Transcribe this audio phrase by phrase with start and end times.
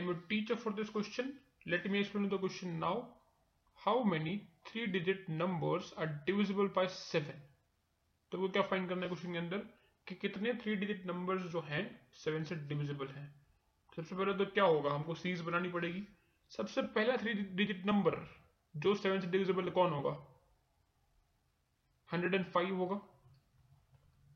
[0.00, 1.28] am a teacher for this question.
[1.68, 2.94] Let me explain the question now.
[3.86, 4.34] How many
[4.68, 7.38] three digit numbers are divisible by 7?
[8.32, 9.58] तो वो क्या find करना है question के अंदर?
[10.08, 13.46] कि कितने थ्री डिजिट नंबर्स जो हैं सेवन से डिविजिबल हैं?
[13.96, 14.90] सबसे पहले तो क्या होगा?
[14.90, 16.08] हमको सीरीज़ बनानी पड़ेगी।
[16.50, 18.40] सबसे पहला थ्री डिजिट नंबर
[18.76, 20.42] जो सेवन से डिविजिबल कौन होगा?
[22.12, 22.96] हंड्रेड एंड फाइव होगा।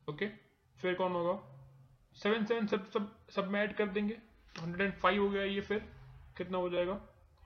[0.09, 0.27] ओके
[0.81, 1.51] फिर कौन होगा?
[2.13, 4.17] सेवन सेवन सब सब सब में ऐड कर देंगे।
[4.55, 5.79] हंड्रेड एंड फाइव हो गया ये फिर।
[6.37, 6.93] कितना हो जाएगा?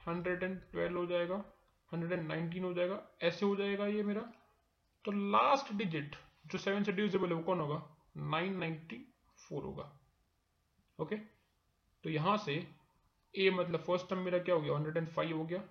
[0.07, 1.43] हंड्रेड एंड ट्वेल्व हो जाएगा।
[1.91, 4.21] हंड्रेड एंड नाइनटीन हो जाएगा। ऐसे हो जाएगा ये मेरा।
[5.05, 7.83] तो लास्ट डिजिट जो सेवन से डिविजिबल है वो कौन होगा?
[8.17, 9.05] नाइन नाइनटी
[9.39, 9.91] फोर होगा।
[10.99, 11.15] ओके
[12.03, 12.53] तो यहाँ से
[13.33, 14.75] ए मतलब फ़र्स्ट टर्म मेरा क्या हो गया?
[14.75, 15.63] हंड्रेड एंड फाइव हो गया।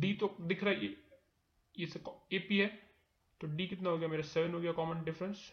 [0.00, 1.88] डी तो दिख रहा है, ये
[2.32, 2.66] ए पी है।
[3.40, 4.22] तो डी कितना हो गया मेरा?
[4.24, 5.50] सेवन हो गया कॉमन डिफरेंस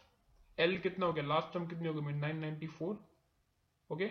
[0.57, 1.23] एल कितना हो गया?
[1.25, 2.19] लास्ट टर्म कितनी हो गई मेरी?
[2.19, 2.97] नाइन नाइनटी फोर
[3.89, 4.09] ओके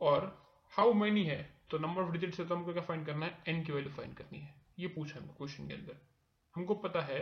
[0.00, 0.26] और
[0.72, 3.42] हाउ मैनी है तो नंबर ऑफ़ डिजिट से तो हमको क्या फाइंड करना है?
[3.48, 5.96] एन की वैल्यू फाइंड करनी है। ये पूछा हमको क्वेश्चन के अंदर।
[6.54, 7.20] हमको पता है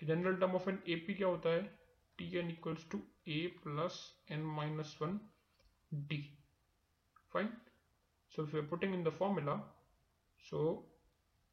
[0.00, 1.78] कि general term of N AP क्या होता है?
[2.18, 5.20] T N equals to A plus N minus one
[5.94, 6.38] D
[7.32, 7.48] fine
[8.36, 9.56] so if you putting in the formula
[10.38, 10.60] so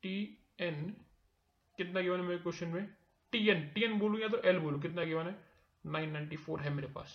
[0.02, 0.90] T N
[1.78, 2.96] कितना गिवन है मेरे क्वेश्चन में?
[3.32, 4.80] टी एन टी एन बोलू या तो एल बोलू?
[4.80, 5.46] कितना गिवन है?
[5.86, 7.08] 994 है मेरे पास।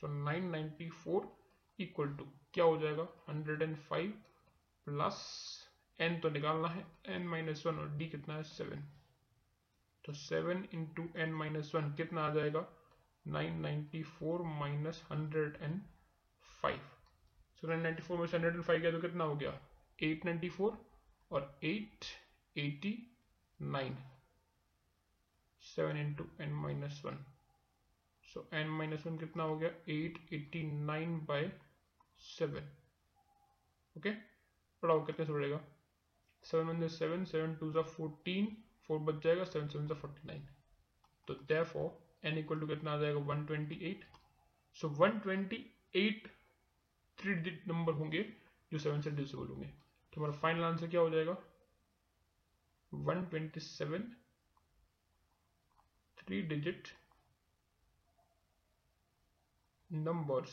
[0.00, 1.41] So nine so, 994
[1.82, 3.06] equal to क्या हो जाएगा?
[3.30, 4.10] 105
[4.86, 5.18] प्लस
[5.98, 8.42] एन तो निकालना है। एन माइनस वन और डी कितना है?
[8.42, 8.84] सेवन
[10.04, 12.66] तो seven into N minus one कितना आ जाएगा?
[13.26, 15.80] 994 minus hundred and
[16.62, 16.80] five
[17.60, 19.60] so nine ninety four में से हंड्रेड एंड फाइव गया तो कितना हो गया?
[19.98, 20.72] 894
[21.30, 23.96] और 889
[25.62, 27.24] 7 into N minus one
[28.24, 29.70] so N minus one कितना हो गया?
[29.88, 31.52] 889 बाय
[32.22, 32.68] सेवन
[33.96, 34.10] ओके
[34.82, 35.60] पढ़ाओ, कितने से बढ़ेगा?
[36.44, 38.46] Seven one seven seven two ज़ा फोर्टीन
[38.88, 40.46] फोर बच जाएगा सेवन सेवन ज़ा फोर्टी नाइन
[41.28, 43.20] तो देयरफॉर एन इक्वल टू कितना आ जाएगा?
[43.32, 44.04] One twenty eight
[44.76, 45.64] so one twenty
[45.96, 46.28] eight
[47.18, 48.22] three digit number होंगे
[48.72, 51.36] जो सेवन से डिविजिबल होंगे तो हमारा फाइनल आंसर क्या हो जाएगा?
[52.92, 54.12] One twenty seven
[56.18, 56.88] three digit
[59.90, 60.52] numbers.